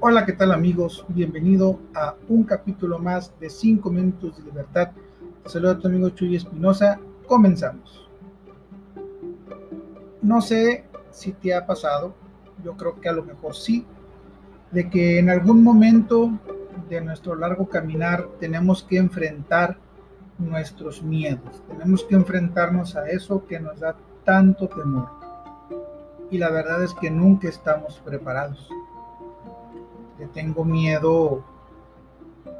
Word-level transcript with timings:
Hola, 0.00 0.24
¿qué 0.24 0.32
tal 0.32 0.52
amigos? 0.52 1.04
Bienvenido 1.08 1.80
a 1.92 2.14
un 2.28 2.44
capítulo 2.44 3.00
más 3.00 3.32
de 3.40 3.50
5 3.50 3.90
minutos 3.90 4.36
de 4.36 4.44
libertad. 4.44 4.92
Te 5.42 5.50
saluda 5.50 5.72
a 5.72 5.78
tu 5.78 5.88
amigo 5.88 6.10
Chuy 6.10 6.36
Espinosa. 6.36 7.00
Comenzamos. 7.26 8.08
No 10.22 10.40
sé 10.40 10.84
si 11.10 11.32
te 11.32 11.52
ha 11.52 11.66
pasado, 11.66 12.14
yo 12.62 12.76
creo 12.76 13.00
que 13.00 13.08
a 13.08 13.12
lo 13.12 13.24
mejor 13.24 13.56
sí, 13.56 13.84
de 14.70 14.88
que 14.88 15.18
en 15.18 15.30
algún 15.30 15.64
momento 15.64 16.30
de 16.88 17.00
nuestro 17.00 17.34
largo 17.34 17.68
caminar 17.68 18.28
tenemos 18.38 18.84
que 18.84 18.98
enfrentar 18.98 19.78
nuestros 20.38 21.02
miedos, 21.02 21.60
tenemos 21.66 22.04
que 22.04 22.14
enfrentarnos 22.14 22.94
a 22.94 23.08
eso 23.08 23.44
que 23.48 23.58
nos 23.58 23.80
da 23.80 23.96
tanto 24.22 24.68
temor. 24.68 25.08
Y 26.30 26.38
la 26.38 26.50
verdad 26.50 26.84
es 26.84 26.94
que 26.94 27.10
nunca 27.10 27.48
estamos 27.48 28.00
preparados 28.04 28.70
le 30.18 30.26
tengo 30.26 30.64
miedo 30.64 31.44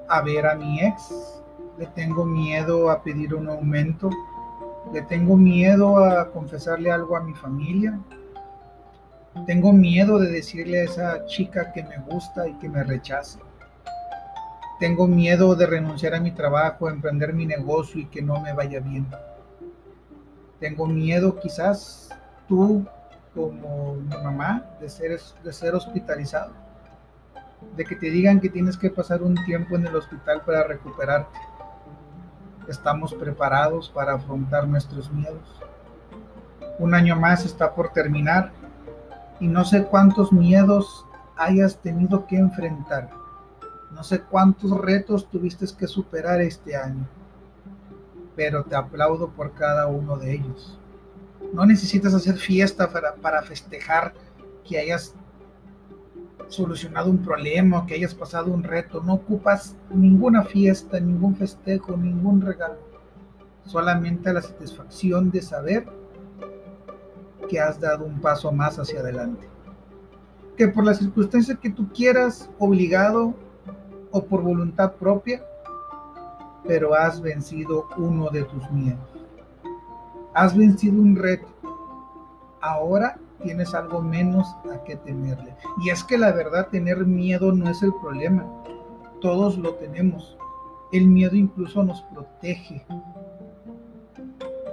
a 0.09 0.23
ver 0.23 0.47
a 0.47 0.55
mi 0.55 0.81
ex, 0.81 1.43
le 1.79 1.87
tengo 1.87 2.25
miedo 2.25 2.91
a 2.91 3.03
pedir 3.03 3.35
un 3.35 3.49
aumento, 3.49 4.11
le 4.93 5.03
tengo 5.03 5.37
miedo 5.37 5.99
a 5.99 6.31
confesarle 6.31 6.91
algo 6.91 7.17
a 7.17 7.21
mi 7.21 7.35
familia, 7.35 7.99
tengo 9.47 9.73
miedo 9.73 10.19
de 10.19 10.31
decirle 10.31 10.81
a 10.81 10.85
esa 10.85 11.27
chica 11.27 11.73
que 11.73 11.83
me 11.83 11.99
gusta 11.99 12.49
y 12.49 12.55
que 12.55 12.69
me 12.69 12.83
rechace. 12.85 13.39
Tengo 14.81 15.09
miedo 15.09 15.57
de 15.57 15.67
renunciar 15.67 16.15
a 16.15 16.21
mi 16.21 16.31
trabajo, 16.31 16.89
emprender 16.89 17.33
mi 17.33 17.47
negocio 17.47 18.01
y 18.01 18.07
que 18.07 18.23
no 18.23 18.41
me 18.41 18.53
vaya 18.53 18.79
bien. 18.79 19.07
Tengo 20.61 20.87
miedo 20.87 21.39
quizás 21.39 22.11
tú 22.49 22.87
como 23.35 23.95
mi 23.95 24.17
mamá 24.17 24.65
de 24.81 24.89
ser, 24.89 25.21
de 25.43 25.53
ser 25.53 25.75
hospitalizado 25.75 26.68
de 27.77 27.85
que 27.85 27.97
te 27.97 28.11
digan 28.11 28.41
que 28.41 28.49
tienes 28.49 28.77
que 28.77 28.91
pasar 28.91 29.23
un 29.23 29.35
tiempo 29.45 29.77
en 29.77 29.87
el 29.87 29.97
hospital 29.97 30.43
para 30.45 30.65
recuperarte. 30.65 31.39
Estamos 32.69 33.15
preparados 33.15 33.89
para 33.89 34.15
afrontar 34.15 34.67
nuestros 34.69 35.11
miedos. 35.13 35.63
Un 36.79 36.95
año 36.95 37.17
más 37.17 37.45
está 37.45 37.75
por 37.75 37.91
terminar 37.91 38.53
y 39.41 39.49
no 39.49 39.65
sé 39.65 39.85
cuántos 39.85 40.33
miedos 40.33 41.07
hayas 41.37 41.79
tenido 41.79 42.27
que 42.27 42.37
enfrentar. 42.37 43.11
No 43.93 44.03
sé 44.03 44.21
cuántos 44.21 44.77
retos 44.79 45.29
tuviste 45.31 45.67
que 45.77 45.87
superar 45.87 46.41
este 46.41 46.77
año, 46.77 47.09
pero 48.37 48.65
te 48.65 48.77
aplaudo 48.77 49.31
por 49.31 49.55
cada 49.55 49.87
uno 49.87 50.17
de 50.17 50.35
ellos. 50.35 50.79
No 51.53 51.65
necesitas 51.65 52.13
hacer 52.13 52.37
fiesta 52.37 52.91
para, 52.91 53.15
para 53.15 53.43
festejar 53.43 54.13
que 54.65 54.79
hayas 54.79 55.15
solucionado 56.49 57.11
un 57.11 57.19
problema 57.19 57.87
que 57.87 57.95
hayas 57.95 58.15
pasado 58.15 58.53
un 58.53 58.63
reto. 58.63 59.03
No 59.03 59.15
ocupas 59.15 59.77
ninguna 59.91 60.43
fiesta, 60.43 60.99
ningún 60.99 61.37
festejo, 61.37 61.97
ningún 61.97 62.41
regalo. 62.41 62.79
Solamente 63.65 64.33
la 64.33 64.43
satisfacción 64.43 65.31
de 65.31 65.43
saber 65.43 65.87
que 67.49 67.61
has 67.61 67.79
dado 67.81 68.05
un 68.05 68.21
paso 68.21 68.51
más 68.53 68.79
hacia 68.79 69.01
adelante. 69.01 69.47
Que 70.57 70.69
por 70.69 70.85
las 70.85 70.99
circunstancias 70.99 71.59
que 71.59 71.71
tú 71.71 71.89
quieras, 71.93 72.51
obligado 72.59 73.35
o 74.11 74.25
por 74.25 74.43
voluntad 74.43 74.93
propia, 74.95 75.43
pero 76.67 76.95
has 76.95 77.21
vencido 77.21 77.89
uno 77.97 78.31
de 78.31 78.45
tus 78.45 78.71
miedos. 78.71 79.09
Has 80.35 80.57
vencido 80.57 81.01
un 81.01 81.17
reto. 81.17 81.49
Ahora 82.61 83.19
tienes 83.43 83.75
algo 83.75 84.01
menos 84.01 84.47
a 84.73 84.83
que 84.85 84.97
temerle. 84.97 85.55
Y 85.83 85.91
es 85.91 86.05
que 86.05 86.19
la 86.19 86.33
verdad, 86.33 86.69
tener 86.69 87.07
miedo 87.07 87.53
no 87.53 87.71
es 87.71 87.83
el 87.83 87.93
problema. 88.01 88.45
Todos 89.21 89.57
lo 89.59 89.75
tenemos. 89.75 90.37
El 90.93 91.07
miedo 91.07 91.37
incluso 91.37 91.83
nos 91.83 92.03
protege. 92.03 92.85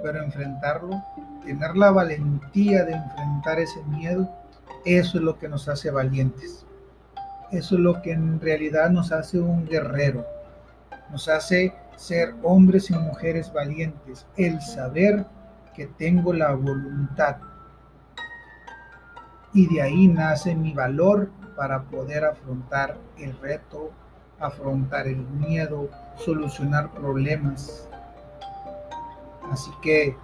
Pero 0.02 0.24
enfrentarlo, 0.24 1.02
tener 1.44 1.76
la 1.76 1.92
valentía 1.92 2.84
de 2.86 2.94
enfrentar 2.94 3.60
ese 3.60 3.84
miedo, 3.86 4.30
eso 4.86 5.18
es 5.18 5.24
lo 5.24 5.38
que 5.38 5.50
nos 5.50 5.68
hace 5.68 5.90
valientes. 5.90 6.66
Eso 7.52 7.76
es 7.76 7.82
lo 7.82 8.02
que 8.02 8.12
en 8.12 8.40
realidad 8.40 8.90
nos 8.90 9.12
hace 9.12 9.40
un 9.40 9.66
guerrero. 9.66 10.26
Nos 11.12 11.28
hace 11.28 11.74
ser 11.96 12.36
hombres 12.44 12.90
y 12.90 12.94
mujeres 12.94 13.52
valientes. 13.54 14.26
El 14.38 14.62
saber 14.62 15.26
que 15.76 15.88
tengo 15.88 16.34
la 16.34 16.54
voluntad 16.54 17.38
y 19.56 19.68
de 19.68 19.82
ahí 19.82 20.08
nace 20.10 20.54
mi 20.54 20.74
valor 20.74 21.32
para 21.56 21.84
poder 21.84 22.26
afrontar 22.26 22.98
el 23.18 23.36
reto, 23.40 23.90
afrontar 24.38 25.08
el 25.08 25.26
miedo, 25.30 25.90
solucionar 26.18 26.92
problemas. 26.92 27.88
Así 29.50 29.72
que 29.82 30.18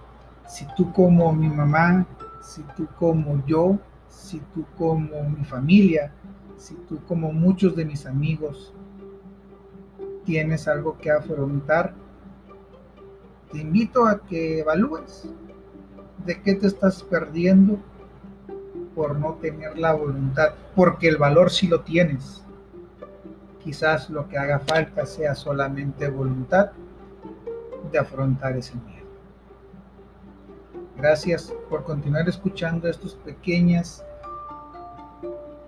si 0.46 0.66
tú 0.76 0.92
como 0.92 1.32
mi 1.32 1.48
mamá, 1.48 2.06
si 2.42 2.62
tú 2.76 2.86
como 2.98 3.42
yo, 3.46 3.78
si 4.06 4.38
tú 4.54 4.66
como 4.76 5.22
mi 5.30 5.44
familia, 5.46 6.12
si 6.58 6.74
tú 6.86 7.02
como 7.08 7.32
muchos 7.32 7.74
de 7.74 7.86
mis 7.86 8.04
amigos 8.04 8.74
tienes 10.26 10.68
algo 10.68 10.98
que 10.98 11.10
afrontar, 11.10 11.94
te 13.50 13.60
invito 13.62 14.06
a 14.06 14.20
que 14.20 14.60
evalúes 14.60 15.26
de 16.26 16.42
qué 16.42 16.54
te 16.54 16.66
estás 16.66 17.02
perdiendo 17.02 17.78
por 18.94 19.18
no 19.18 19.34
tener 19.34 19.78
la 19.78 19.92
voluntad, 19.92 20.54
porque 20.74 21.08
el 21.08 21.16
valor 21.16 21.50
sí 21.50 21.68
lo 21.68 21.80
tienes. 21.80 22.44
Quizás 23.62 24.10
lo 24.10 24.28
que 24.28 24.38
haga 24.38 24.58
falta 24.60 25.06
sea 25.06 25.34
solamente 25.34 26.08
voluntad 26.10 26.72
de 27.90 27.98
afrontar 27.98 28.56
ese 28.56 28.74
miedo. 28.74 29.06
Gracias 30.96 31.52
por 31.68 31.84
continuar 31.84 32.28
escuchando 32.28 32.88
estas 32.88 33.14
pequeñas, 33.14 34.04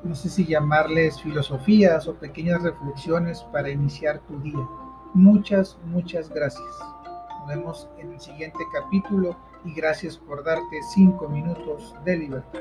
no 0.03 0.15
sé 0.15 0.29
si 0.29 0.45
llamarles 0.45 1.21
filosofías 1.23 2.07
o 2.09 2.15
pequeñas 2.15 2.63
reflexiones 2.63 3.43
para 3.53 3.71
iniciar 3.71 4.21
tu 4.29 4.39
día. 4.41 4.69
Muchas, 5.15 5.79
muchas 5.87 6.29
gracias. 6.29 6.69
Nos 7.41 7.49
vemos 7.49 7.89
en 7.99 8.13
el 8.13 8.21
siguiente 8.21 8.59
capítulo 8.73 9.37
y 9.65 9.73
gracias 9.73 10.19
por 10.19 10.45
darte 10.45 10.83
cinco 10.93 11.29
minutos 11.29 11.95
de 12.05 12.17
libertad. 12.19 12.61